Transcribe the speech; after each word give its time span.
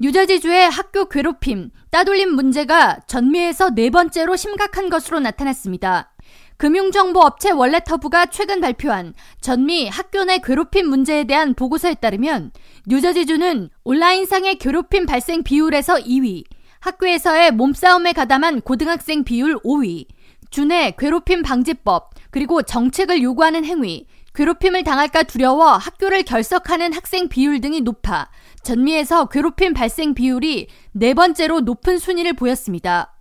뉴저지주의 0.00 0.70
학교 0.70 1.06
괴롭힘, 1.06 1.70
따돌림 1.90 2.30
문제가 2.30 3.00
전미에서 3.08 3.70
네 3.70 3.90
번째로 3.90 4.36
심각한 4.36 4.90
것으로 4.90 5.18
나타났습니다. 5.18 6.12
금융정보업체 6.56 7.50
월렛허브가 7.50 8.26
최근 8.26 8.60
발표한 8.60 9.14
전미 9.40 9.88
학교 9.88 10.22
내 10.22 10.38
괴롭힘 10.38 10.88
문제에 10.88 11.24
대한 11.24 11.54
보고서에 11.54 11.94
따르면 11.94 12.52
뉴저지주는 12.86 13.70
온라인상의 13.82 14.58
괴롭힘 14.58 15.04
발생 15.04 15.42
비율에서 15.42 15.96
2위, 15.96 16.44
학교에서의 16.78 17.50
몸싸움에 17.50 18.12
가담한 18.12 18.60
고등학생 18.60 19.24
비율 19.24 19.56
5위, 19.64 20.06
주내 20.50 20.92
괴롭힘 20.98 21.42
방지법, 21.42 22.10
그리고 22.30 22.62
정책을 22.62 23.22
요구하는 23.22 23.64
행위, 23.64 24.06
괴롭힘을 24.34 24.84
당할까 24.84 25.24
두려워 25.24 25.72
학교를 25.72 26.22
결석하는 26.22 26.92
학생 26.92 27.28
비율 27.28 27.60
등이 27.60 27.80
높아 27.80 28.28
전미에서 28.62 29.26
괴롭힘 29.26 29.74
발생 29.74 30.14
비율이 30.14 30.68
네 30.92 31.14
번째로 31.14 31.60
높은 31.60 31.98
순위를 31.98 32.34
보였습니다. 32.34 33.14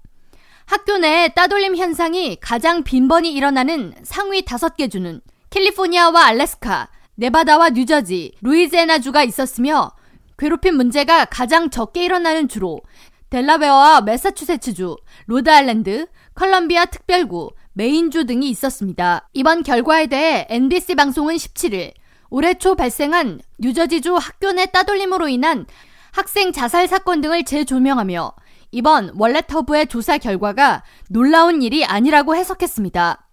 학교 0.66 0.98
내 0.98 1.30
따돌림 1.30 1.76
현상이 1.76 2.38
가장 2.42 2.84
빈번히 2.84 3.34
일어나는 3.34 3.94
상위 4.04 4.44
다섯 4.44 4.76
개 4.76 4.90
주는 4.90 5.22
캘리포니아와 5.50 6.26
알래스카, 6.26 6.90
네바다와 7.16 7.70
뉴저지, 7.70 8.34
루이지애나주가 8.42 9.24
있었으며 9.24 9.92
괴롭힘 10.38 10.76
문제가 10.76 11.26
가장 11.26 11.70
적게 11.70 12.06
일어나는 12.06 12.48
주로 12.48 12.82
델라웨어와 13.30 14.02
매사추세츠주, 14.02 14.96
로드아일랜드, 15.26 16.08
컬럼비아 16.34 16.86
특별구, 16.86 17.52
메인주 17.74 18.26
등이 18.26 18.50
있었습니다. 18.50 19.28
이번 19.34 19.64
결과에 19.64 20.08
대해 20.08 20.48
NBC 20.50 20.96
방송은 20.96 21.36
17일 21.36 21.94
올해 22.30 22.54
초 22.56 22.76
발생한 22.76 23.42
뉴저지주 23.60 24.16
학교 24.16 24.52
내 24.52 24.66
따돌림으로 24.66 25.28
인한 25.28 25.66
학생 26.12 26.52
자살 26.52 26.88
사건 26.88 27.22
등을 27.22 27.44
재조명하며 27.44 28.34
이번 28.72 29.12
월렛허브의 29.18 29.88
조사 29.88 30.18
결과가 30.18 30.84
놀라운 31.10 31.62
일이 31.62 31.86
아니라고 31.86 32.36
해석했습니다. 32.36 33.27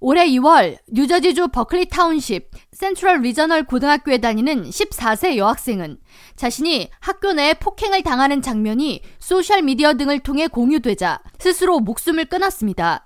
올해 0.00 0.28
2월 0.28 0.78
뉴저지주 0.86 1.48
버클리 1.48 1.86
타운십 1.86 2.50
센트럴 2.70 3.20
리저널 3.20 3.64
고등학교에 3.64 4.18
다니는 4.18 4.70
14세 4.70 5.36
여학생은 5.36 5.98
자신이 6.36 6.90
학교 7.00 7.32
내에 7.32 7.54
폭행을 7.54 8.02
당하는 8.02 8.40
장면이 8.40 9.02
소셜미디어 9.18 9.94
등을 9.94 10.20
통해 10.20 10.46
공유되자 10.46 11.20
스스로 11.40 11.80
목숨을 11.80 12.26
끊었습니다. 12.26 13.04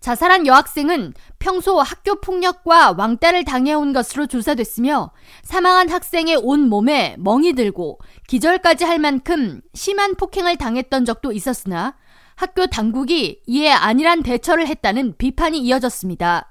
자살한 0.00 0.46
여학생은 0.46 1.14
평소 1.38 1.80
학교 1.80 2.20
폭력과 2.20 2.94
왕따를 2.96 3.44
당해온 3.44 3.92
것으로 3.92 4.26
조사됐으며 4.26 5.12
사망한 5.42 5.90
학생의 5.90 6.36
온 6.42 6.68
몸에 6.68 7.16
멍이 7.18 7.54
들고 7.54 8.00
기절까지 8.28 8.84
할 8.84 8.98
만큼 8.98 9.60
심한 9.74 10.14
폭행을 10.14 10.56
당했던 10.56 11.04
적도 11.04 11.32
있었으나 11.32 11.96
학교 12.36 12.66
당국이 12.66 13.42
이에 13.46 13.70
안일한 13.70 14.22
대처를 14.22 14.66
했다는 14.66 15.16
비판이 15.18 15.58
이어졌습니다. 15.60 16.50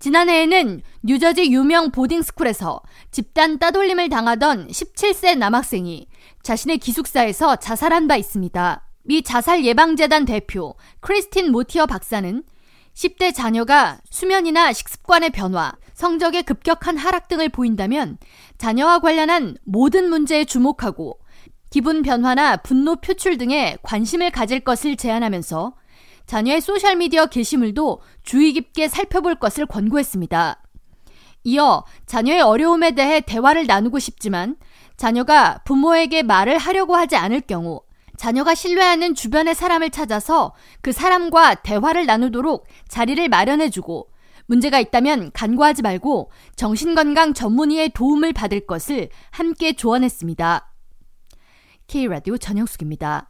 지난해에는 0.00 0.80
뉴저지 1.02 1.52
유명 1.52 1.90
보딩스쿨에서 1.90 2.80
집단 3.10 3.58
따돌림을 3.58 4.08
당하던 4.08 4.68
17세 4.68 5.36
남학생이 5.36 6.08
자신의 6.42 6.78
기숙사에서 6.78 7.56
자살한 7.56 8.08
바 8.08 8.16
있습니다. 8.16 8.86
미 9.02 9.22
자살 9.22 9.64
예방재단 9.64 10.24
대표 10.24 10.74
크리스틴 11.00 11.52
모티어 11.52 11.86
박사는 11.86 12.42
10대 12.94 13.34
자녀가 13.34 13.98
수면이나 14.10 14.72
식습관의 14.72 15.30
변화, 15.30 15.72
성적의 15.94 16.44
급격한 16.44 16.96
하락 16.96 17.28
등을 17.28 17.50
보인다면 17.50 18.18
자녀와 18.58 19.00
관련한 19.00 19.56
모든 19.64 20.08
문제에 20.08 20.44
주목하고 20.44 21.18
기분 21.70 22.02
변화나 22.02 22.56
분노 22.56 22.96
표출 22.96 23.38
등에 23.38 23.78
관심을 23.82 24.32
가질 24.32 24.60
것을 24.60 24.96
제안하면서 24.96 25.74
자녀의 26.26 26.60
소셜미디어 26.60 27.26
게시물도 27.26 28.00
주의 28.24 28.52
깊게 28.52 28.88
살펴볼 28.88 29.36
것을 29.36 29.66
권고했습니다. 29.66 30.62
이어 31.44 31.84
자녀의 32.06 32.42
어려움에 32.42 32.90
대해 32.92 33.20
대화를 33.20 33.66
나누고 33.66 33.98
싶지만 33.98 34.56
자녀가 34.96 35.60
부모에게 35.64 36.22
말을 36.22 36.58
하려고 36.58 36.96
하지 36.96 37.16
않을 37.16 37.40
경우 37.42 37.80
자녀가 38.16 38.54
신뢰하는 38.54 39.14
주변의 39.14 39.54
사람을 39.54 39.90
찾아서 39.90 40.52
그 40.82 40.92
사람과 40.92 41.54
대화를 41.54 42.04
나누도록 42.04 42.66
자리를 42.88 43.26
마련해주고 43.28 44.08
문제가 44.46 44.80
있다면 44.80 45.30
간과하지 45.32 45.82
말고 45.82 46.30
정신건강 46.56 47.32
전문의의 47.32 47.90
도움을 47.90 48.32
받을 48.32 48.66
것을 48.66 49.08
함께 49.30 49.72
조언했습니다. 49.72 50.70
K라디오 51.90 52.38
전영숙입니다. 52.38 53.29